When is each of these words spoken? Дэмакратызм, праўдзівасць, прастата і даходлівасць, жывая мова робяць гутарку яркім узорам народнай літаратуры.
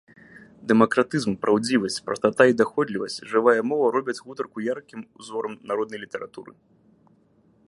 Дэмакратызм, 0.69 1.35
праўдзівасць, 1.43 1.99
прастата 2.07 2.43
і 2.53 2.57
даходлівасць, 2.63 3.19
жывая 3.35 3.57
мова 3.73 3.85
робяць 3.99 4.19
гутарку 4.25 4.57
яркім 4.73 5.01
узорам 5.23 5.53
народнай 5.75 5.99
літаратуры. 6.07 6.51